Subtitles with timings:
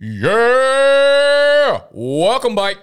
[0.00, 1.80] Yeah!
[1.90, 2.76] Welcome back.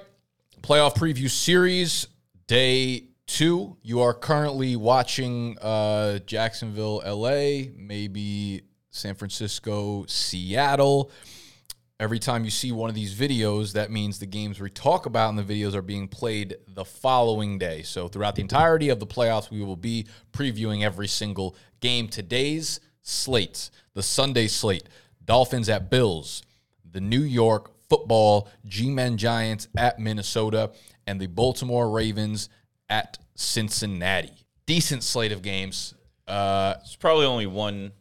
[0.62, 2.08] Playoff preview series,
[2.46, 3.78] day two.
[3.84, 11.10] You are currently watching uh, Jacksonville, LA, maybe San Francisco, Seattle.
[12.02, 15.30] Every time you see one of these videos, that means the games we talk about
[15.30, 17.84] in the videos are being played the following day.
[17.84, 22.10] So, throughout the entirety of the playoffs, we will be previewing every single game.
[22.10, 24.84] Today's slate, the Sunday slate
[25.24, 26.44] Dolphins at Bills,
[26.96, 30.72] the New York football G Men Giants at Minnesota,
[31.06, 32.50] and the Baltimore Ravens
[32.90, 34.32] at Cincinnati.
[34.66, 35.94] Decent slate of games.
[36.28, 37.92] Uh, It's probably only one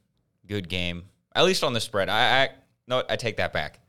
[0.46, 1.02] good game,
[1.34, 2.08] at least on the spread.
[2.08, 2.48] I, I
[2.86, 3.80] no, I take that back.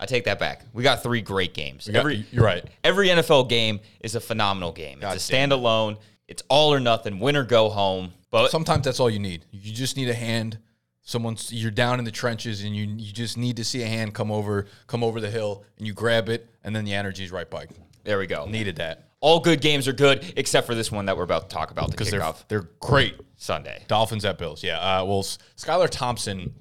[0.00, 0.62] I take that back.
[0.72, 1.86] We got three great games.
[1.86, 2.64] got- every you're right.
[2.82, 4.98] every NFL game is a phenomenal game.
[5.00, 5.98] God it's a standalone.
[6.28, 7.20] It's all or nothing.
[7.20, 8.12] Win or go home.
[8.30, 9.44] But Sometimes that's all you need.
[9.52, 10.58] You just need a hand.
[11.08, 14.12] Someone's you're down in the trenches and you you just need to see a hand
[14.12, 17.48] come over come over the hill and you grab it and then the energy's right
[17.48, 17.66] by.
[18.02, 18.44] there we go.
[18.44, 21.54] Needed that All good games are good except for this one that we're about to
[21.54, 23.14] talk about because kick they're they're great.
[23.36, 23.84] Sunday.
[23.86, 24.64] Dolphins at Bills.
[24.64, 24.78] Yeah.
[24.78, 26.52] Uh, well, Skylar Thompson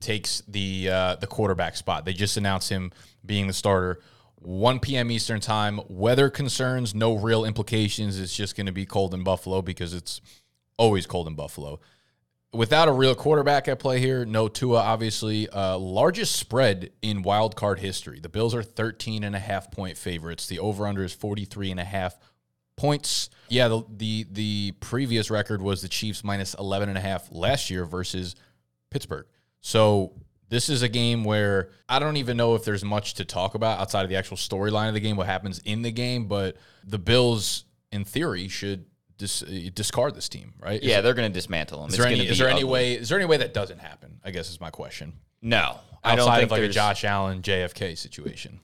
[0.00, 2.06] takes the uh, the quarterback spot.
[2.06, 2.92] They just announced him
[3.26, 4.00] being the starter.
[4.36, 5.10] 1 p.m.
[5.10, 5.78] Eastern time.
[5.90, 8.18] Weather concerns, no real implications.
[8.18, 10.22] It's just going to be cold in Buffalo because it's
[10.78, 11.78] always cold in Buffalo.
[12.52, 15.48] Without a real quarterback at play here, no Tua, obviously.
[15.48, 18.18] Uh, largest spread in wild card history.
[18.18, 20.48] The Bills are 13 and a half point favorites.
[20.48, 22.18] The over under is 43 and a half
[22.76, 23.30] points.
[23.48, 27.70] Yeah, the, the the previous record was the Chiefs minus 11 and a half last
[27.70, 28.34] year versus
[28.90, 29.26] Pittsburgh.
[29.60, 30.14] So
[30.48, 33.78] this is a game where I don't even know if there's much to talk about
[33.78, 36.98] outside of the actual storyline of the game, what happens in the game, but the
[36.98, 38.86] Bills in theory should
[39.20, 40.80] dis- discard this team, right?
[40.82, 41.90] Is- Yeah, they're going to dismantle them.
[41.90, 44.20] Is there any is there any way is there any way that doesn't happen?
[44.24, 45.12] I guess is my question.
[45.42, 48.60] No, I don't Outside think of like a Josh Allen JFK situation.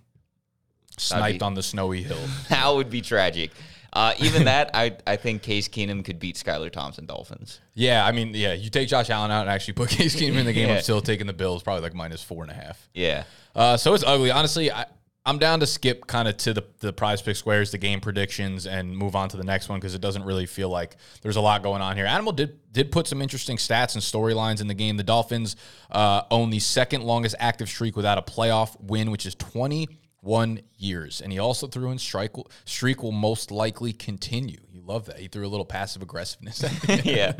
[0.98, 2.18] Sniped be- on the snowy hill.
[2.48, 3.50] That would be tragic.
[3.92, 7.60] Uh, even that, I I think Case Keenum could beat Skylar Thompson Dolphins.
[7.74, 10.46] Yeah, I mean, yeah, you take Josh Allen out and actually put Case Keenum in
[10.46, 10.68] the game.
[10.68, 10.76] Yeah.
[10.76, 12.88] I'm still taking the Bills, probably like minus four and a half.
[12.94, 13.24] Yeah.
[13.54, 14.30] Uh, so it's ugly.
[14.30, 14.84] Honestly, I,
[15.26, 18.64] I'm down to skip kind of to the, the prize pick squares, the game predictions,
[18.64, 21.40] and move on to the next one because it doesn't really feel like there's a
[21.40, 22.06] lot going on here.
[22.06, 24.96] Animal did did put some interesting stats and storylines in the game.
[24.96, 25.56] The Dolphins
[25.90, 31.20] uh, own the second longest active streak without a playoff win, which is 21 years.
[31.20, 34.60] And he also threw in strike streak will most likely continue.
[34.70, 35.18] You love that.
[35.18, 36.64] He threw a little passive aggressiveness.
[37.04, 37.32] yeah.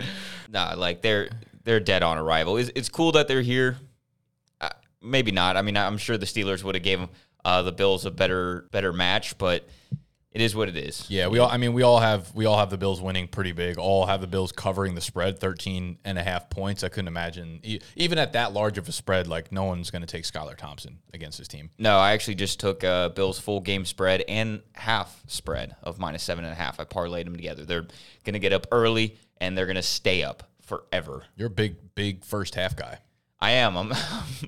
[0.51, 1.31] Nah, like they're
[1.63, 2.57] they're dead on arrival.
[2.57, 3.77] It's, it's cool that they're here.
[4.61, 4.71] Uh,
[5.01, 5.57] maybe not.
[5.57, 7.07] I mean, I'm sure the Steelers would have gave
[7.47, 9.69] uh, the Bills a better better match, but
[10.33, 11.09] it is what it is.
[11.09, 13.53] Yeah, we all I mean we all have we all have the Bills winning pretty
[13.53, 13.79] big.
[13.79, 16.83] All have the Bills covering the spread 13 and a half points.
[16.83, 17.61] I couldn't imagine
[17.95, 20.99] even at that large of a spread like no one's going to take Skylar Thompson
[21.15, 21.71] against his team.
[21.79, 26.25] No, I actually just took uh, Bills full game spread and half spread of minus
[26.25, 26.81] seven and a half.
[26.81, 27.65] I parlayed them together.
[27.65, 27.87] They're
[28.25, 31.23] gonna get up early and they're gonna stay up forever.
[31.37, 32.99] You're a big big first half guy.
[33.39, 33.77] I am.
[33.77, 33.93] I'm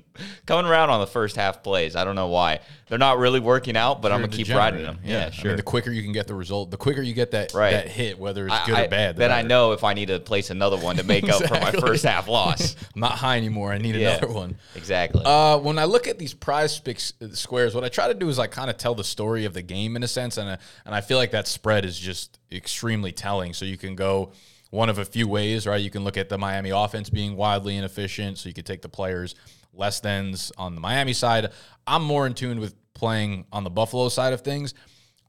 [0.47, 1.95] coming around on the first half plays.
[1.95, 2.59] I don't know why.
[2.87, 4.97] They're not really working out, but I'm gonna keep riding them.
[5.05, 5.55] Yeah, I mean, sure.
[5.55, 7.71] the quicker you can get the result, the quicker you get that Right.
[7.71, 9.15] that hit whether it's I- good I- or bad.
[9.15, 11.53] the then I know if I need to place another one to make up for
[11.53, 12.75] my first half loss.
[12.95, 13.71] I'm not high anymore.
[13.71, 14.17] I need Yeah.
[14.17, 14.57] another one.
[14.75, 15.21] Exactly.
[15.23, 18.27] Uh, when I look at these prize pick s- squares, what I try to do
[18.27, 20.57] is like kind of tell the story of the game in a sense, and uh,
[20.85, 23.53] and I feel like that spread is just extremely telling.
[23.53, 24.31] So you can go
[24.69, 25.81] one of a few ways, right?
[25.81, 28.89] You can look at the Miami offense being wildly inefficient, so you could take the
[28.89, 29.35] players
[29.73, 31.51] less than's on the Miami side.
[31.87, 34.73] I'm more in tune with playing on the Buffalo side of things.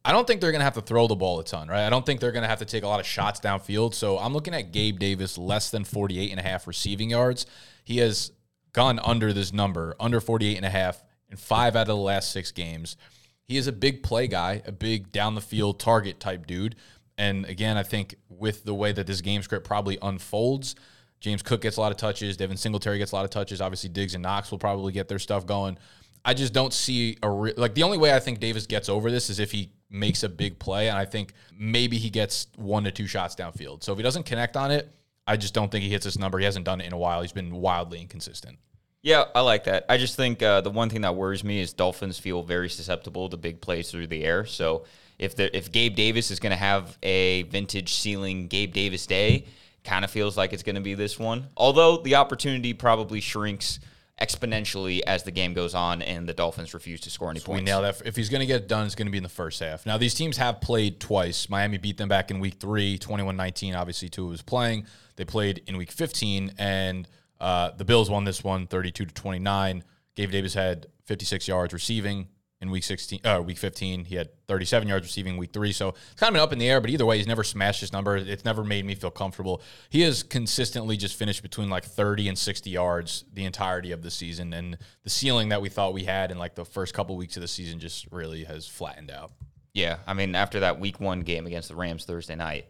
[0.05, 1.87] I don't think they're going to have to throw the ball a ton, right?
[1.87, 3.95] I don't think they're going to have to take a lot of shots downfield.
[3.95, 7.45] So I'm looking at Gabe Davis less than 48 and a half receiving yards.
[7.85, 8.33] He has
[8.73, 12.33] gone under this number, under 48 and a half in five out of the last
[12.33, 12.97] six games.
[13.45, 16.77] He is a big play guy, a big down the field target type dude.
[17.21, 20.75] And again, I think with the way that this game script probably unfolds,
[21.21, 22.39] James Cook gets a lot of touches.
[22.39, 23.61] Devin Singletary gets a lot of touches.
[23.61, 25.77] Obviously, Diggs and Knox will probably get their stuff going.
[26.25, 29.11] I just don't see a re- like the only way I think Davis gets over
[29.11, 32.85] this is if he makes a big play, and I think maybe he gets one
[32.85, 33.83] to two shots downfield.
[33.83, 34.91] So if he doesn't connect on it,
[35.27, 36.39] I just don't think he hits this number.
[36.39, 37.21] He hasn't done it in a while.
[37.21, 38.59] He's been wildly inconsistent.
[39.03, 39.85] yeah, I like that.
[39.91, 43.29] I just think uh, the one thing that worries me is Dolphins feel very susceptible
[43.29, 44.47] to big plays through the air.
[44.47, 44.85] So
[45.21, 49.45] if the, if Gabe Davis is going to have a vintage ceiling Gabe Davis day,
[49.85, 51.49] kind of feels like it's going to be this one.
[51.59, 53.81] Although the opportunity probably shrinks
[54.19, 57.49] exponentially as the game goes on and the Dolphins refuse to score any points.
[57.49, 57.67] We points.
[57.67, 58.03] nail that.
[58.07, 59.85] If he's going to get it done, it's going to be in the first half.
[59.85, 61.51] Now, these teams have played twice.
[61.51, 63.75] Miami beat them back in week three, 21 19.
[63.75, 64.87] Obviously, Tua was playing.
[65.17, 67.07] They played in week 15, and
[67.41, 69.85] uh, the Bills won this one 32 to 29.
[70.17, 72.29] Gabe Davis had 56 yards receiving
[72.61, 74.05] in week 16, uh, week 15.
[74.05, 75.73] He had 37 yards receiving week three.
[75.73, 77.81] So it's kind of been up in the air, but either way, he's never smashed
[77.81, 78.17] his number.
[78.17, 79.63] It's never made me feel comfortable.
[79.89, 84.11] He has consistently just finished between like 30 and 60 yards the entirety of the
[84.11, 84.53] season.
[84.53, 87.41] And the ceiling that we thought we had in like the first couple weeks of
[87.41, 89.33] the season just really has flattened out.
[89.73, 92.67] Yeah, I mean, after that week one game against the Rams Thursday night,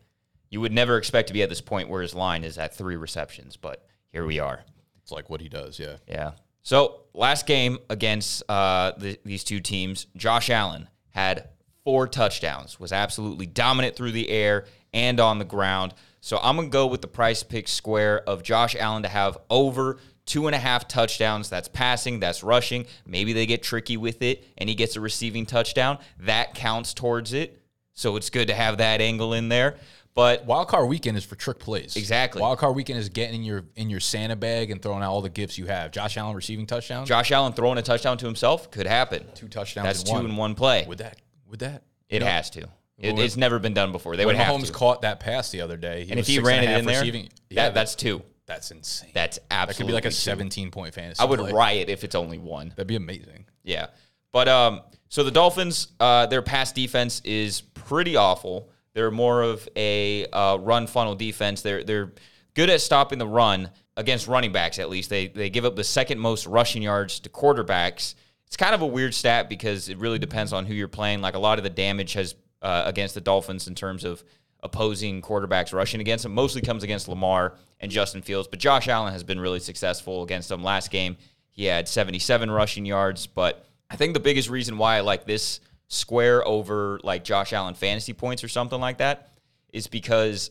[0.50, 2.96] you would never expect to be at this point where his line is at three
[2.96, 4.60] receptions, but here we are.
[5.02, 5.96] It's like what he does, yeah.
[6.06, 6.32] Yeah.
[6.62, 11.48] So last game against uh, the, these two teams, Josh Allen had
[11.84, 15.94] four touchdowns, was absolutely dominant through the air and on the ground.
[16.20, 19.98] So I'm gonna go with the prize pick square of Josh Allen to have over
[20.26, 21.48] two and a half touchdowns.
[21.48, 22.86] That's passing, that's rushing.
[23.06, 25.98] Maybe they get tricky with it and he gets a receiving touchdown.
[26.18, 27.60] That counts towards it.
[27.94, 29.76] So it's good to have that angle in there.
[30.14, 31.96] But Wild card weekend is for trick plays.
[31.96, 32.42] Exactly.
[32.42, 35.22] Wild card weekend is getting in your in your Santa bag and throwing out all
[35.22, 35.92] the gifts you have.
[35.92, 39.24] Josh Allen receiving touchdowns, Josh Allen throwing a touchdown to himself could happen.
[39.34, 39.86] two touchdowns.
[39.86, 40.24] That's in two one.
[40.26, 40.84] in one play.
[40.88, 41.20] Would that?
[41.48, 41.84] Would that?
[42.08, 42.68] It has to.
[42.98, 44.16] It, it's never been done before.
[44.16, 46.78] They would have Mahomes caught that pass the other day, and if he ran it
[46.78, 48.22] in there, receiving, that, yeah, that's two.
[48.44, 49.10] that's insane.
[49.14, 49.72] That's absolutely.
[49.72, 50.10] that could be like a.
[50.10, 51.20] 17 point fantasy.
[51.20, 51.52] I would play.
[51.52, 52.70] riot if it's only one.
[52.70, 53.46] That'd be amazing.
[53.62, 53.86] Yeah.
[54.32, 58.70] But um, so the Dolphins, uh, their pass defense is pretty awful.
[58.94, 61.62] They're more of a uh, run funnel defense.
[61.62, 62.12] They're they're
[62.54, 64.78] good at stopping the run against running backs.
[64.78, 68.14] At least they they give up the second most rushing yards to quarterbacks.
[68.46, 71.20] It's kind of a weird stat because it really depends on who you're playing.
[71.20, 74.24] Like a lot of the damage has uh, against the Dolphins in terms of
[74.62, 78.48] opposing quarterbacks rushing against them mostly comes against Lamar and Justin Fields.
[78.48, 80.62] But Josh Allen has been really successful against them.
[80.62, 81.16] Last game
[81.50, 85.60] he had 77 rushing yards, but I think the biggest reason why I like this
[85.90, 89.32] square over like Josh Allen fantasy points or something like that
[89.72, 90.50] is because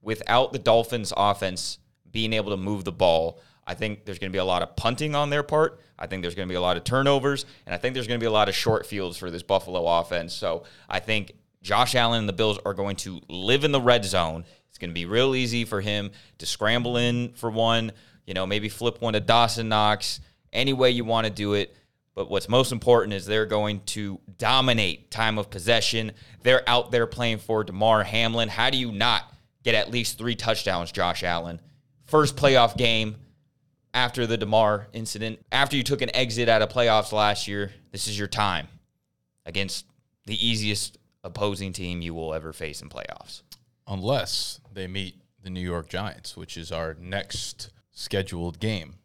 [0.00, 1.78] without the Dolphins offense
[2.10, 4.76] being able to move the ball, I think there's going to be a lot of
[4.76, 5.80] punting on their part.
[5.98, 8.18] I think there's going to be a lot of turnovers, and I think there's going
[8.18, 10.32] to be a lot of short fields for this Buffalo offense.
[10.32, 14.04] So I think Josh Allen and the Bills are going to live in the red
[14.04, 14.44] zone.
[14.68, 17.92] It's going to be real easy for him to scramble in for one,
[18.26, 20.20] you know, maybe flip one to Dawson Knox,
[20.52, 21.76] any way you want to do it.
[22.18, 26.10] But what's most important is they're going to dominate time of possession.
[26.42, 28.48] They're out there playing for Damar Hamlin.
[28.48, 29.32] How do you not
[29.62, 31.60] get at least three touchdowns, Josh Allen?
[32.06, 33.18] First playoff game
[33.94, 38.08] after the DeMar incident, after you took an exit out of playoffs last year, this
[38.08, 38.66] is your time
[39.46, 39.86] against
[40.26, 43.42] the easiest opposing team you will ever face in playoffs.
[43.86, 48.96] Unless they meet the New York Giants, which is our next scheduled game.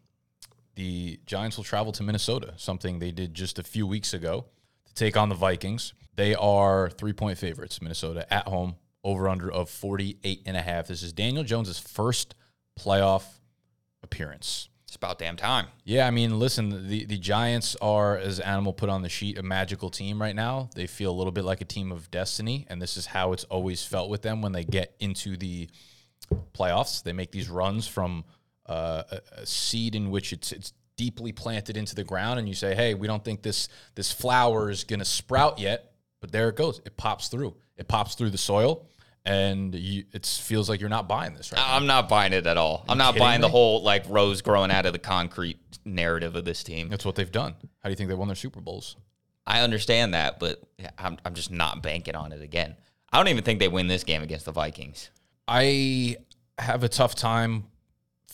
[0.76, 4.46] The Giants will travel to Minnesota, something they did just a few weeks ago
[4.86, 5.94] to take on the Vikings.
[6.16, 10.88] They are three point favorites, Minnesota at home, over under of 48 and a half.
[10.88, 12.34] This is Daniel Jones's first
[12.78, 13.24] playoff
[14.02, 14.68] appearance.
[14.86, 15.66] It's about damn time.
[15.84, 19.42] Yeah, I mean, listen, the, the Giants are, as Animal put on the sheet, a
[19.42, 20.70] magical team right now.
[20.76, 23.42] They feel a little bit like a team of destiny, and this is how it's
[23.44, 25.68] always felt with them when they get into the
[26.52, 27.02] playoffs.
[27.02, 28.24] They make these runs from
[28.66, 32.54] uh, a, a seed in which it's it's deeply planted into the ground, and you
[32.54, 36.48] say, "Hey, we don't think this this flower is going to sprout yet," but there
[36.48, 36.80] it goes.
[36.84, 37.54] It pops through.
[37.76, 38.86] It pops through the soil,
[39.24, 41.60] and you, it feels like you're not buying this right.
[41.64, 42.84] I'm not buying it at all.
[42.88, 46.62] I'm not buying the whole like rose growing out of the concrete narrative of this
[46.62, 46.88] team.
[46.88, 47.54] That's what they've done.
[47.80, 48.96] How do you think they won their Super Bowls?
[49.46, 50.62] I understand that, but
[50.96, 52.76] I'm, I'm just not banking on it again.
[53.12, 55.10] I don't even think they win this game against the Vikings.
[55.46, 56.16] I
[56.58, 57.64] have a tough time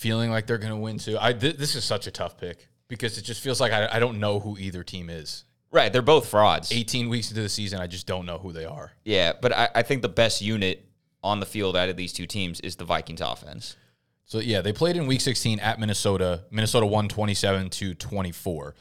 [0.00, 1.19] feeling like they're going to win too.
[1.21, 3.99] I th- this is such a tough pick because it just feels like I, I
[3.99, 5.45] don't know who either team is.
[5.71, 6.73] Right, they're both frauds.
[6.73, 8.92] 18 weeks into the season, I just don't know who they are.
[9.04, 10.87] Yeah, but I, I think the best unit
[11.23, 13.76] on the field out of these two teams is the Vikings offense.
[14.25, 16.45] So yeah, they played in Week 16 at Minnesota.
[16.50, 18.75] Minnesota won 27 to 24.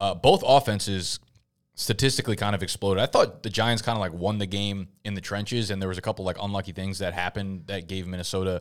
[0.00, 1.18] Uh, both offenses
[1.76, 3.02] statistically kind of exploded.
[3.02, 5.88] I thought the Giants kind of like won the game in the trenches, and there
[5.88, 8.60] was a couple like unlucky things that happened that gave Minnesota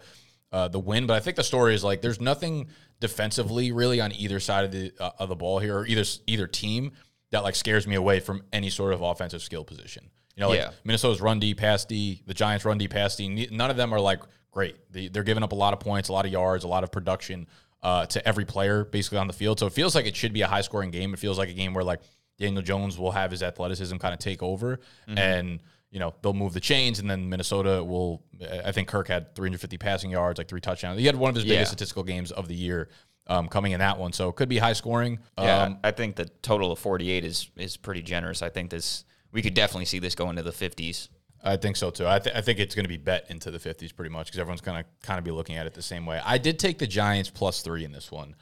[0.51, 1.07] uh, the win.
[1.07, 2.67] But I think the story is like there's nothing
[2.99, 6.47] defensively really on either side of the uh, of the ball here, or either either
[6.47, 6.91] team
[7.31, 10.09] that like scares me away from any sort of offensive skill position.
[10.35, 10.71] You know, like Yeah.
[10.83, 13.47] Minnesota's run D, pass D, the Giants run D, pass D.
[13.51, 14.75] None of them are like great.
[14.91, 16.91] They, they're giving up a lot of points, a lot of yards, a lot of
[16.91, 17.47] production
[17.83, 19.59] uh, to every player basically on the field.
[19.59, 21.13] So it feels like it should be a high scoring game.
[21.13, 22.01] It feels like a game where like
[22.37, 25.59] Daniel Jones will have his athleticism kind of take over and.
[25.91, 28.23] You know they'll move the chains, and then Minnesota will.
[28.63, 30.99] I think Kirk had 350 passing yards, like three touchdowns.
[30.99, 31.55] He had one of his Yeah.
[31.55, 32.89] biggest statistical games of the year
[33.27, 35.19] um, coming in that one, so it could be high scoring.
[35.37, 38.41] Yeah, Um, I think the total of 48 is is pretty generous.
[38.41, 41.09] I think this we could definitely see this go into the 50s.
[41.43, 42.07] I think so too.
[42.07, 44.39] I, th- I think it's going to be bet into the 50s pretty much because
[44.39, 46.19] everyone's going to kind of be looking at it the same way.
[46.25, 48.35] I did take the Giants plus three in this one.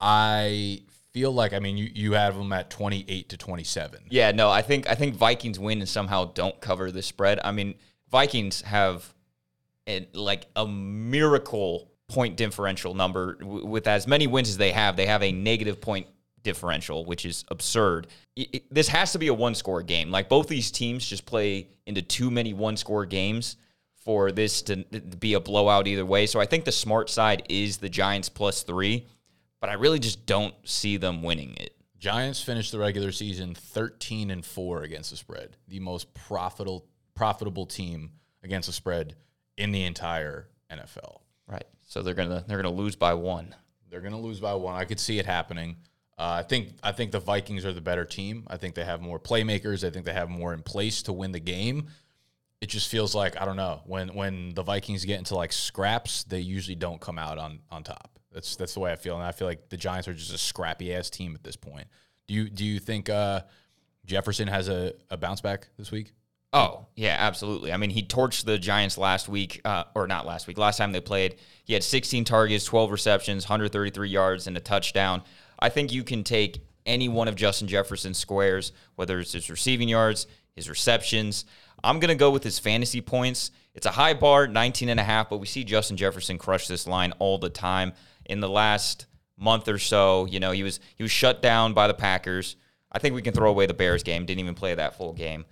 [0.00, 0.80] I
[1.12, 4.00] feel like I mean you you have them at 28 to 27.
[4.10, 7.40] Yeah, no, I think I think Vikings win and somehow don't cover the spread.
[7.44, 7.74] I mean,
[8.10, 9.12] Vikings have
[9.88, 14.96] a, like a miracle point differential number w- with as many wins as they have.
[14.96, 16.06] They have a negative point
[16.42, 18.08] differential, which is absurd.
[18.36, 20.10] It, it, this has to be a one score game.
[20.10, 23.56] Like both these teams just play into too many one score games
[24.04, 26.26] for this to, to be a blowout either way.
[26.26, 29.06] So I think the smart side is the Giants plus three,
[29.62, 31.74] but I really just don't see them winning it.
[31.98, 35.56] Giants finished the regular season 13 and 4 against the spread.
[35.68, 38.10] The most profitable profitable team
[38.42, 39.14] against the spread
[39.56, 41.20] in the entire NFL.
[41.46, 41.66] Right.
[41.86, 43.54] So they're gonna they're gonna lose by one.
[43.88, 44.74] They're going to lose by one.
[44.74, 45.76] I could see it happening.
[46.18, 48.44] Uh, I think I think the Vikings are the better team.
[48.48, 49.86] I think they have more playmakers.
[49.86, 51.88] I think they have more in place to win the game.
[52.62, 56.24] It just feels like I don't know when when the Vikings get into like scraps,
[56.24, 58.11] they usually don't come out on on top.
[58.32, 60.38] That's that's the way I feel, and I feel like the Giants are just a
[60.38, 61.86] scrappy ass team at this point.
[62.26, 63.42] Do you do you think uh,
[64.06, 66.12] Jefferson has a, a bounce back this week?
[66.54, 67.72] Oh, yeah, absolutely.
[67.72, 70.92] I mean, he torched the Giants last week, uh, or not last week, last time
[70.92, 71.36] they played.
[71.64, 75.22] He had 16 targets, 12 receptions, 133 yards, and a touchdown.
[75.58, 79.88] I think you can take any one of Justin Jefferson's squares, whether it's his receiving
[79.88, 81.46] yards, his receptions.
[81.82, 83.50] I'm going to go with his fantasy points.
[83.74, 86.86] It's a high bar, 19 and a half, but we see Justin Jefferson crush this
[86.86, 87.94] line all the time.
[88.26, 89.06] In the last
[89.38, 92.56] month or so, you know, he was he was shut down by the Packers.
[92.90, 94.26] I think we can throw away the Bears game.
[94.26, 95.44] Didn't even play that full game.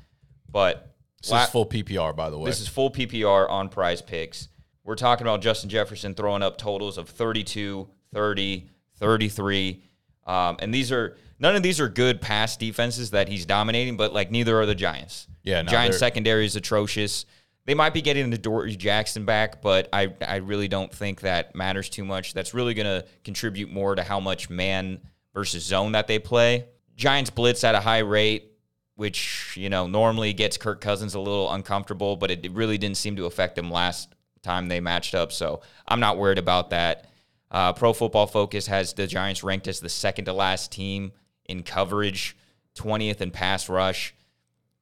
[0.50, 2.46] But This is full PPR, by the way.
[2.50, 4.48] this is full PPR on prize picks.
[4.84, 9.82] We're talking about Justin Jefferson throwing up totals of 32, 30, 33.
[10.26, 14.12] Um, and these are none of these are good pass defenses that he's dominating, but
[14.12, 15.26] like neither are the Giants.
[15.42, 17.24] Yeah, no, Giants secondary is atrocious.
[17.66, 21.88] They might be getting Adoree' Jackson back, but I, I really don't think that matters
[21.88, 22.32] too much.
[22.32, 25.00] That's really going to contribute more to how much man
[25.34, 26.66] versus zone that they play.
[26.96, 28.52] Giants blitz at a high rate,
[28.96, 33.16] which you know normally gets Kirk Cousins a little uncomfortable, but it really didn't seem
[33.16, 35.32] to affect him last time they matched up.
[35.32, 37.06] So I'm not worried about that.
[37.50, 41.12] Uh, Pro Football Focus has the Giants ranked as the second to last team
[41.46, 42.36] in coverage,
[42.76, 44.14] 20th in pass rush.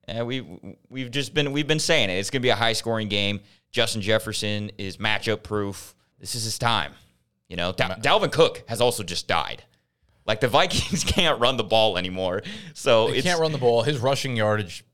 [0.08, 0.44] And we
[0.88, 2.14] we've just been we've been saying it.
[2.14, 3.40] It's going to be a high scoring game.
[3.70, 5.94] Justin Jefferson is matchup proof.
[6.18, 6.92] This is his time.
[7.48, 9.62] You know, Dal- Dalvin Cook has also just died.
[10.26, 12.42] Like the Vikings can't run the ball anymore.
[12.74, 13.82] So it's can't run the ball.
[13.82, 14.84] His rushing yardage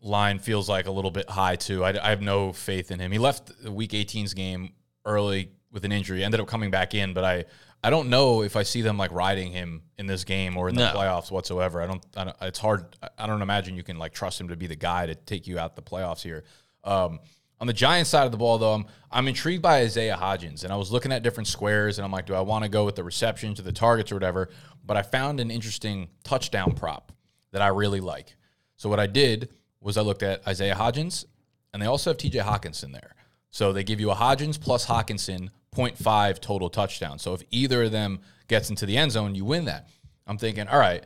[0.00, 1.84] line feels like a little bit high too.
[1.84, 3.10] I, I have no faith in him.
[3.10, 4.72] He left the Week 18's game
[5.04, 6.24] early with an injury.
[6.24, 7.44] Ended up coming back in, but I
[7.82, 10.74] I don't know if I see them like riding him in this game or in
[10.74, 10.94] the No.
[10.98, 11.82] playoffs whatsoever.
[11.82, 12.36] I don't, I don't.
[12.40, 12.96] It's hard.
[13.18, 15.58] I- don't imagine you can like trust him to be the guy to take you
[15.58, 16.44] out the playoffs here.
[16.84, 17.20] Um,
[17.60, 20.72] on the Giants side of the ball, though, I'm, I'm intrigued by Isaiah Hodgins, and
[20.72, 22.96] I was looking at different squares, and I'm like, do I want to go with
[22.96, 24.48] the receptions or the targets or whatever?
[24.84, 27.12] But I found an interesting touchdown prop
[27.52, 28.34] that I really like.
[28.76, 29.50] So what I did
[29.80, 31.26] was I looked at Isaiah Hodgins,
[31.72, 32.38] and they also have T.J.
[32.40, 33.14] Hockenson there.
[33.50, 37.18] So they give you a Hodgins plus Hockenson 0.5 total touchdown.
[37.18, 39.88] So if either of them gets into the end zone, you win that.
[40.26, 41.04] I'm thinking, all right,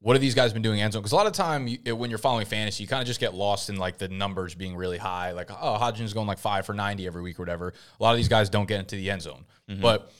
[0.00, 1.02] what have these guys been doing end zone?
[1.02, 3.34] Because a lot of time you, when you're following fantasy, you kind of just get
[3.34, 5.32] lost in like the numbers being really high.
[5.32, 7.74] Like, oh, Hodgins is going like five for 90 every week or whatever.
[7.98, 9.44] A lot of these guys don't get into the end zone.
[9.80, 10.10] But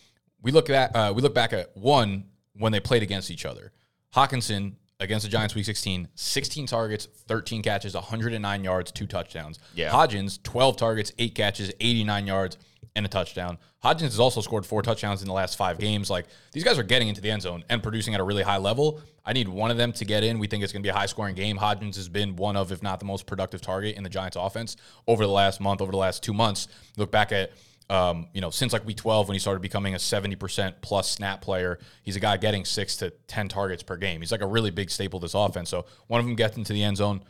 [0.42, 2.24] we look at uh, we look back at one
[2.54, 3.72] when they played against each other.
[4.14, 9.58] Hockenson against the Giants week 16, 16 targets, 13 catches, 109 yards, two touchdowns.
[9.74, 9.90] Yeah.
[9.90, 12.58] Hodgins, 12 targets, eight catches, 89 yards,
[12.96, 13.58] and a touchdown.
[13.84, 16.10] Hodgins has also scored four touchdowns in the last five games.
[16.10, 18.58] Like these guys are getting into the end zone and producing at a really high
[18.58, 19.00] level.
[19.24, 20.38] I need one of them to get in.
[20.38, 21.56] We think it's going to be a high scoring game.
[21.58, 24.76] Hodgins has been one of, if not the most productive target in the Giants offense
[25.06, 26.68] over the last month, over the last two months.
[26.96, 27.52] Look back at
[27.90, 31.40] um, you know, since like week 12 when he started becoming a 70% plus snap
[31.40, 34.20] player, he's a guy getting six to 10 targets per game.
[34.20, 35.70] He's like a really big staple of this offense.
[35.70, 37.24] So one of them gets into the end zone,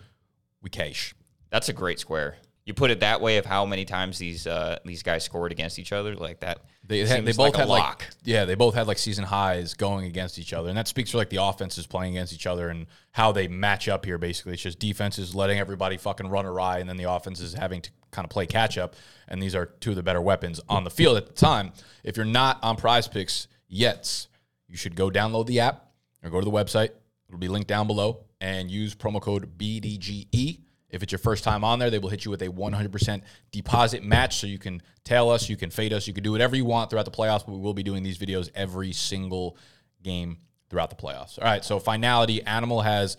[0.60, 1.14] we cash.
[1.48, 2.36] That's a great square.
[2.70, 5.80] You put it that way of how many times these uh, these guys scored against
[5.80, 6.60] each other like that.
[6.86, 7.98] They, had, they both like a had lock.
[7.98, 11.10] like yeah, they both had like season highs going against each other, and that speaks
[11.10, 14.18] for like the offenses playing against each other and how they match up here.
[14.18, 17.90] Basically, it's just defenses letting everybody fucking run awry, and then the offenses having to
[18.12, 18.94] kind of play catch up.
[19.26, 21.72] And these are two of the better weapons on the field at the time.
[22.04, 24.28] If you're not on Prize Picks yet,
[24.68, 25.86] you should go download the app
[26.22, 26.90] or go to the website.
[27.26, 30.60] It'll be linked down below, and use promo code BDGE.
[30.90, 34.02] If it's your first time on there, they will hit you with a 100% deposit
[34.02, 34.36] match.
[34.36, 36.90] So you can tail us, you can fade us, you can do whatever you want
[36.90, 37.46] throughout the playoffs.
[37.46, 39.56] But we will be doing these videos every single
[40.02, 41.38] game throughout the playoffs.
[41.38, 41.64] All right.
[41.64, 43.16] So finality, Animal has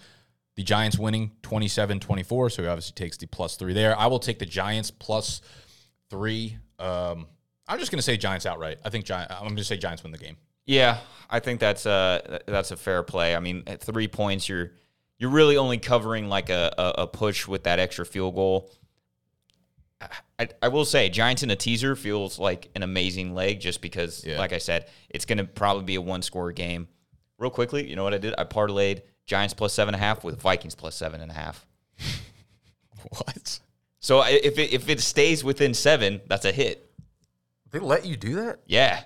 [0.56, 2.52] the Giants winning 27-24.
[2.52, 3.98] So he obviously takes the plus three there.
[3.98, 5.42] I will take the Giants plus
[6.10, 6.58] three.
[6.80, 7.28] Um,
[7.68, 8.80] I'm just going to say Giants outright.
[8.84, 9.32] I think Giant.
[9.32, 10.38] I'm going to say Giants win the game.
[10.66, 11.00] Yeah,
[11.30, 13.36] I think that's a that's a fair play.
[13.36, 14.72] I mean, at three points, you're
[15.22, 18.72] you're really only covering like a, a, a push with that extra field goal.
[20.40, 24.26] I, I will say, Giants in a teaser feels like an amazing leg just because,
[24.26, 24.40] Yeah.
[24.40, 26.88] like I said, it's going to probably be a one score game.
[27.38, 28.34] Real quickly, you know what I did?
[28.36, 31.66] I parlayed Giants plus seven and a half with Vikings plus seven and a half.
[33.10, 33.60] What?
[34.00, 36.92] So I- if it, if it stays within seven, that's a hit.
[37.72, 38.60] They let you do that?
[38.66, 39.04] Yeah.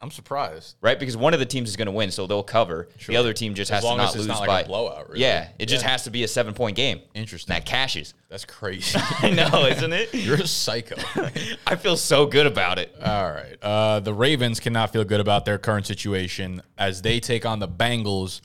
[0.00, 0.76] I'm surprised.
[0.82, 2.88] Right, because one of the teams is going to win, so they'll cover.
[3.06, 5.22] The other team just As has to not lose not like by a blowout, really.
[5.22, 7.00] Yeah, it just has to be a seven point game.
[7.14, 7.54] Interesting.
[7.54, 8.12] That cashes.
[8.28, 8.98] That's crazy.
[9.20, 10.12] I know, isn't it?
[10.14, 10.96] You're a psycho.
[11.66, 12.94] I feel so good about it.
[13.02, 13.56] All right.
[13.62, 17.68] Uh, the Ravens cannot feel good about their current situation as they take on the
[17.68, 18.42] Bengals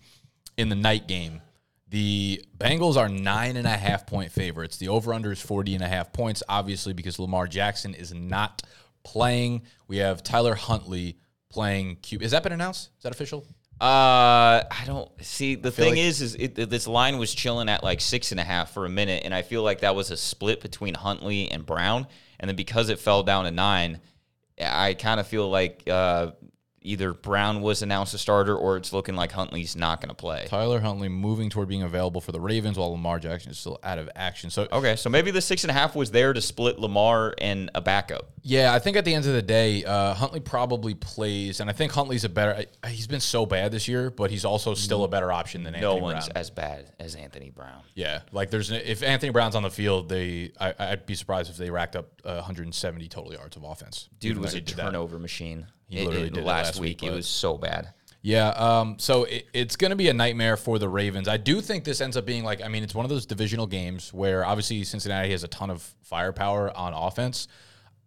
[0.58, 1.42] in the night game.
[1.90, 4.78] The Bengals are nine and a half point favorites.
[4.78, 8.62] The over under is 40 and a half points, obviously, because Lamar Jackson is not
[9.04, 9.64] playing.
[9.90, 11.18] We have Tyler Huntley
[11.52, 12.20] playing Q.
[12.20, 12.90] Has that been announced?
[12.98, 13.46] Is that official?
[13.80, 15.56] Uh, I don't see.
[15.56, 18.44] The thing like- is, is it, this line was chilling at like six and a
[18.44, 21.66] half for a minute, and I feel like that was a split between Huntley and
[21.66, 22.06] Brown,
[22.40, 24.00] and then because it fell down to nine,
[24.62, 26.34] I kind of feel like uh,
[26.84, 30.46] either Brown was announced a starter or it's looking like Huntley's not going to play.
[30.50, 34.00] Tyler Huntley moving toward being available for the Ravens while Lamar Jackson is still out
[34.00, 34.50] of action.
[34.50, 37.70] So Okay, so maybe the six and a half was there to split Lamar and
[37.76, 38.32] a backup.
[38.44, 41.74] Yeah, I think at the end of the day, uh, Huntley probably plays, and I
[41.74, 42.66] think Huntley's a better.
[42.84, 45.74] I, he's been so bad this year, but he's also still a better option than
[45.74, 46.38] No Anthony one's Brown.
[46.38, 47.82] as bad as Anthony Brown.
[47.94, 51.58] yeah, like there's if Anthony Brown's on the field, they I, I'd be surprised if
[51.58, 54.10] they racked up uh, 170 total yards of offense.
[54.20, 55.68] Dude was a turnover machine.
[55.92, 57.02] He It- literally it- did last last week.
[57.02, 57.90] week, it was so bad.
[58.24, 61.28] Yeah, um, so it, it's going to be a nightmare for the Ravens.
[61.28, 63.66] I do think this ends up being like, I mean, it's one of those divisional
[63.66, 67.48] games where obviously Cincinnati has a ton of firepower on offense.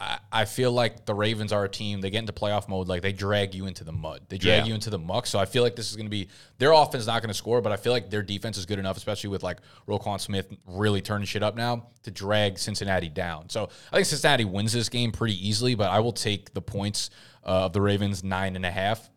[0.04, 3.00] I, I feel like the Ravens are a team, they get into playoff mode, like
[3.02, 4.64] they drag you into the mud, they drag Yeah.
[4.66, 5.26] you into the muck.
[5.26, 7.34] So I feel like this is going to be, their offense is not going to
[7.34, 9.58] score, but I feel like their defense is good enough, especially with like
[9.88, 13.48] Roquan Smith really turning shit up now to drag Cincinnati down.
[13.48, 17.10] So I think Cincinnati wins this game pretty easily, but I will take the points
[17.44, 19.08] uh, of the Ravens nine and a half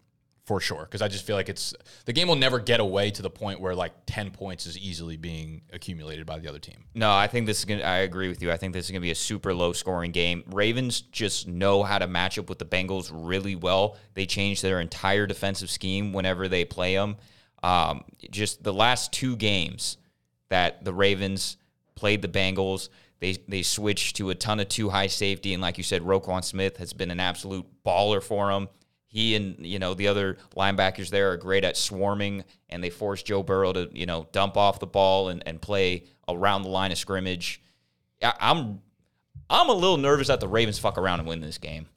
[0.47, 1.73] for sure because I just feel like it's
[2.05, 5.17] the game will never get away to the point where like 10 points is easily
[5.17, 6.85] being accumulated by the other team.
[6.95, 7.83] No, I think this is gonna.
[7.83, 8.49] I agree with you.
[8.49, 10.45] I think this is gonna be a super low scoring game.
[10.47, 13.97] Ravens just know how to match up with the Bengals really well.
[14.13, 17.17] They change their entire defensive scheme whenever they play them.
[17.61, 19.97] Um, just the last two games
[20.47, 21.57] that the Ravens
[21.95, 22.87] played the Bengals,
[23.19, 26.41] they they switched to a ton of two high safety, and like you said, Roquan
[26.41, 28.69] Smith has been an absolute baller for them.
[29.07, 33.23] He and you know the other linebackers there are great at swarming, and they force
[33.23, 36.91] Joe Burrow to you know dump off the ball and, and play around the line
[36.91, 37.61] of scrimmage.
[38.21, 38.81] I, I'm
[39.49, 41.87] I'm a little nervous that the Ravens fuck around and win this game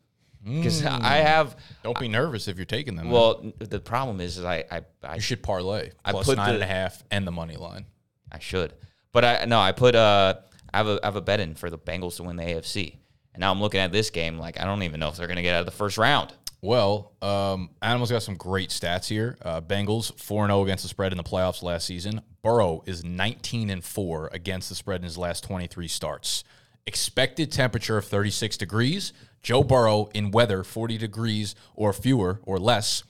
[0.45, 1.57] because I have.
[1.83, 3.11] Don't be nervous if you're taking them.
[3.11, 6.55] Well, the problem is, is I I, I you should parlay plus put nine the-
[6.55, 7.87] and a half and the money line.
[8.33, 8.73] I should.
[9.13, 10.35] But I no, I put uh
[10.73, 12.97] I have a I have a bet in for the Bengals to win the AFC.
[13.35, 15.43] And now I'm looking at this game like I don't even know if they're gonna
[15.43, 16.33] get out of the first round.
[16.63, 19.39] Well, um, Animals got some great stats here.
[19.43, 22.21] Uh, Bengals 4 0 against the spread in the playoffs last season.
[22.43, 26.45] Burrow is 19 and 4 against the spread in his last 23 starts.
[26.87, 29.13] Expected temperature of 36 degrees.
[29.43, 33.05] Joe Burrow in weather 40 degrees or fewer or less,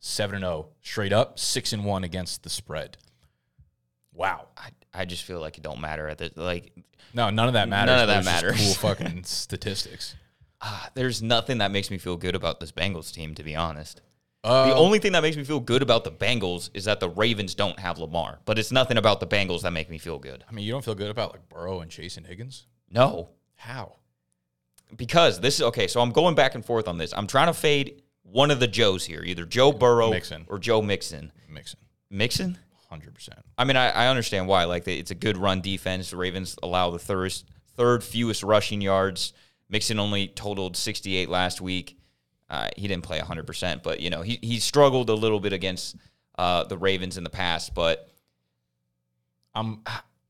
[0.00, 0.68] 7 0.
[0.82, 2.96] Straight up, 6 and 1 against the spread.
[4.12, 4.48] Wow.
[4.56, 6.72] I, I just feel like it don't matter at the like
[7.14, 7.92] No, none of that matters.
[7.92, 8.56] None of that matters.
[8.56, 10.16] Cool fucking statistics.
[10.60, 14.00] Ah, there's nothing that makes me feel good about this Bengals team, to be honest.
[14.44, 17.08] Uh, The only thing that makes me feel good about the Bengals is that the
[17.08, 18.38] Ravens don't have Lamar.
[18.44, 20.44] But it's nothing about the Bengals that make me feel good.
[20.48, 22.66] I mean, you don't feel good about like Burrow and Chase and Higgins?
[22.90, 23.30] No.
[23.56, 23.96] How?
[24.96, 27.12] Because this is okay, so I'm going back and forth on this.
[27.16, 30.44] I'm trying to fade one of the Joes here, either Joe Burrow Mixon.
[30.48, 31.32] or Joe Mixon.
[31.48, 31.80] Mixon.
[32.10, 32.58] Mixon?
[32.92, 33.30] 100%.
[33.58, 34.64] I mean, I, I understand why.
[34.64, 36.10] Like, it's a good run defense.
[36.10, 37.34] The Ravens allow the third,
[37.74, 39.32] third fewest rushing yards.
[39.68, 41.98] Mixon only totaled 68 last week.
[42.48, 45.96] Uh, he didn't play 100%, but, you know, he, he struggled a little bit against
[46.38, 47.74] uh, the Ravens in the past.
[47.74, 48.08] But
[49.54, 49.80] I'm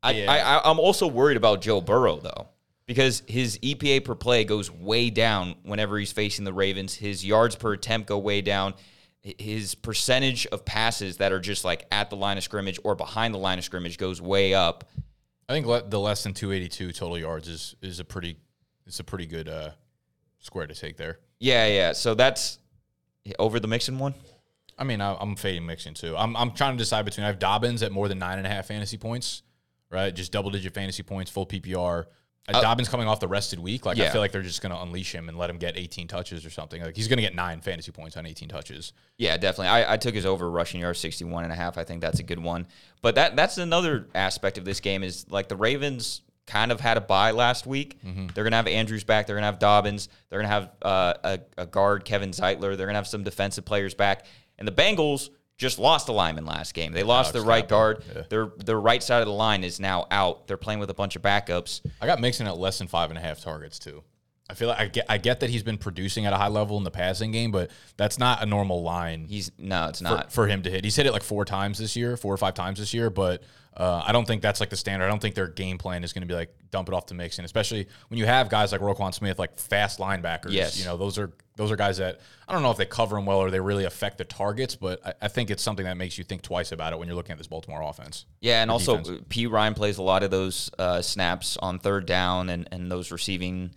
[0.03, 0.33] I, Yeah.
[0.33, 2.49] I, I, I'm also worried about Joe Burrow, though,
[2.87, 6.95] because his EPA per play goes way down whenever he's facing the Ravens.
[6.95, 8.75] His yards per attempt go way down.
[9.21, 13.35] His percentage of passes that are just like at the line of scrimmage or behind
[13.35, 14.85] the line of scrimmage goes way up.
[15.49, 18.37] I think the less than 282 total yards is is a pretty
[18.87, 19.71] it's a pretty good uh,
[20.39, 21.19] square to take there.
[21.39, 21.93] Yeah, yeah.
[21.93, 22.59] So that's
[23.39, 24.15] over the Mixon one.
[24.79, 26.17] I mean, I, I'm fading Mixon too.
[26.17, 28.51] I'm I'm trying to decide between I have Dobbins at more than nine and a
[28.51, 29.43] half fantasy points,
[29.91, 30.15] right?
[30.15, 32.07] Just double digit fantasy points, full PPR.
[32.49, 34.81] Uh, Dobbins coming off the rested week, like I feel like they're just going to
[34.81, 36.81] unleash him and let him get 18 touches or something.
[36.81, 38.93] Like he's going to get nine fantasy points on 18 touches.
[39.19, 39.69] Yeah, definitely.
[39.69, 41.77] I, I took his over rushing yards 61 and a half.
[41.77, 42.69] I think that's a good one.
[43.03, 46.97] But that that's another aspect of this game is like the Ravens kind of had
[46.97, 47.99] a bye last week.
[48.05, 48.29] Mm-hmm.
[48.35, 49.27] They're going to have Andrews back.
[49.27, 50.09] They're going to have Dobbins.
[50.29, 52.77] They're going to have uh, a, a guard, Kevin Zeitler.
[52.77, 54.27] They're going to have some defensive players back.
[54.59, 56.93] And the Bengals just lost a lineman last game.
[56.93, 58.05] They lost their right guard.
[58.15, 58.23] Yeah.
[58.29, 60.47] Their their right side of the line is now out.
[60.47, 61.81] They're playing with a bunch of backups.
[62.01, 64.03] I got Mixon at less than five and a half targets too.
[64.49, 66.77] I feel like I get I get that he's been producing at a high level
[66.77, 70.33] in the passing game, but that's not a normal line He's no, it's for, not.
[70.33, 70.85] for him to hit.
[70.85, 73.43] He's hit it like four times this year, four or five times this year, but
[73.77, 75.05] uh, I don't think that's like the standard.
[75.05, 77.15] I don't think their game plan is going to be like dump it off to
[77.15, 80.53] Mixon, especially when you have guys like Roquan Smith, like fast linebackers.
[80.53, 80.79] Yes.
[80.79, 83.27] you know those are those are guys that I don't know if they cover them
[83.27, 86.17] well or they really affect the targets, but I, I think it's something that makes
[86.17, 88.25] you think twice about it when you're looking at this Baltimore offense.
[88.41, 89.25] Yeah, and also defense.
[89.29, 93.73] Perine plays a lot of those uh, snaps on third down and, and those receiving,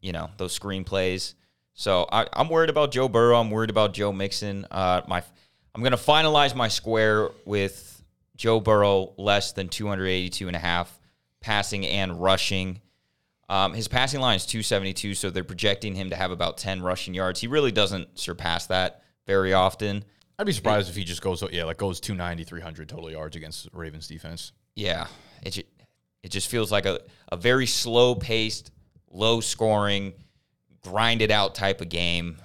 [0.00, 1.34] you know, those screen plays.
[1.74, 3.38] So I, I'm worried about Joe Burrow.
[3.38, 4.66] I'm worried about Joe Mixon.
[4.70, 5.22] Uh, my,
[5.74, 7.93] I'm going to finalize my square with
[8.36, 10.98] Joe Burrow less than 282 and a half
[11.40, 12.80] passing and rushing.
[13.48, 17.12] Um, his passing line is 272, so they're projecting him to have about 10 rushing
[17.12, 17.40] yards.
[17.40, 20.04] He really doesn't surpass that very often.
[20.38, 23.68] I'd be surprised if he just goes yeah like goes 290, 300 total yards against
[23.72, 24.52] Ravens defense.
[24.74, 25.06] Yeah,
[25.42, 25.62] it ju-
[26.24, 28.72] it just feels like a, a very slow paced,
[29.10, 30.14] low scoring,
[30.82, 32.38] grinded out type of game.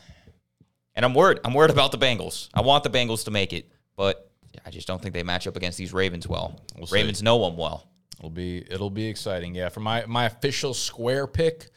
[0.93, 1.39] And I'm worried.
[1.43, 2.49] I'm worried about the Bengals.
[2.53, 4.28] I want the Bengals to make it, but
[4.65, 6.59] I just don't think they match up against these Ravens well.
[6.77, 6.95] We'll see.
[6.95, 7.87] Ravens know them well.
[8.17, 9.55] It'll be it'll be exciting.
[9.55, 11.69] Yeah, for my my official square pick,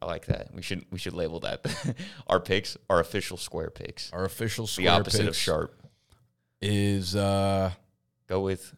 [0.00, 0.52] I like that.
[0.54, 1.64] We should we should label that
[2.26, 4.12] our picks, our official square picks.
[4.12, 4.86] our official square.
[4.86, 5.80] The opposite of sharp.
[6.60, 7.70] is uh
[8.26, 8.74] Go with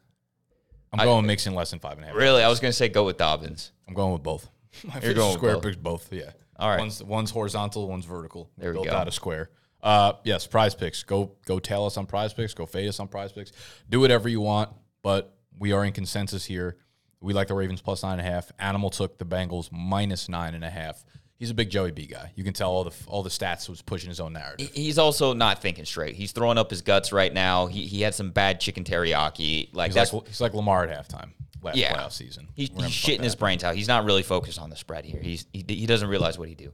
[0.93, 2.17] I'm I- going Mixon less than five and a half.
[2.17, 2.43] really.
[2.43, 3.73] I was gonna say go with Dobbins.
[3.87, 4.49] I'm going with both.
[4.85, 5.63] My You're going with square both.
[5.63, 6.13] picks both.
[6.13, 6.31] Yeah.
[6.59, 6.79] All right.
[6.81, 8.51] One's one's horizontal, one's vertical.
[8.59, 8.93] There we Built go.
[8.95, 9.51] out a square.
[9.83, 11.03] Uh, yes, prize picks.
[11.03, 12.55] Go go tell us on prize picks.
[12.55, 13.53] Go fade us on prize picks.
[13.89, 14.71] Do whatever you want,
[15.03, 16.77] but we are in consensus here.
[17.21, 18.51] We like the Ravens plus nine and a half.
[18.59, 21.05] Animal took the Bengals minus nine and a half.
[21.37, 22.33] He's a big Joey B guy.
[22.35, 24.71] You can tell all the all the stats was pushing his own narrative.
[24.75, 26.17] He's also not thinking straight.
[26.17, 27.67] He's throwing up his guts right now.
[27.67, 29.69] He he had some bad chicken teriyaki.
[29.73, 31.31] Like He's that's like he's like Lamar at halftime
[31.63, 31.93] last Yeah.
[31.97, 32.49] playoff season.
[32.55, 33.77] He's, he's shitting his brains out.
[33.77, 35.21] He's not really focused on the spread here.
[35.23, 36.73] He's he, he doesn't realize what he do.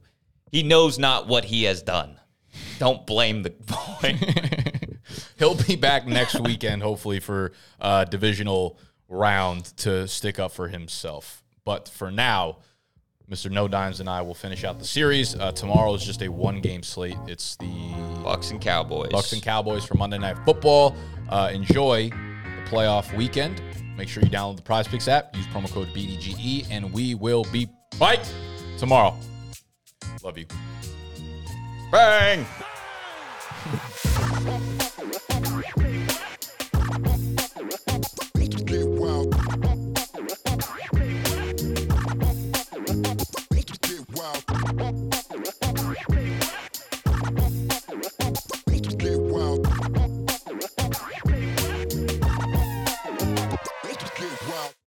[0.51, 2.19] He knows not what he has done.
[2.79, 3.49] Don't blame the
[4.01, 4.17] boy.
[5.37, 11.43] He'll be back next weekend, hopefully, for uh, divisional round to stick up for himself.
[11.63, 12.57] But for now,
[13.29, 13.49] Mr.
[13.49, 15.35] No Dimes and I will finish out the series.
[15.35, 17.17] Uh, tomorrow is just a one game slate.
[17.27, 17.65] It's the
[18.23, 19.09] Bucs and Cowboys.
[19.09, 20.95] Bucs and Cowboys for Monday Night Football.
[21.29, 23.61] Uh, enjoy the playoff weekend.
[23.97, 25.35] Make sure you download the Prize Picks app.
[25.35, 27.67] Use promo code BDGE, and we will be
[27.99, 28.19] back
[28.77, 29.15] tomorrow.
[30.23, 30.45] Love you.
[31.95, 32.45] Bang.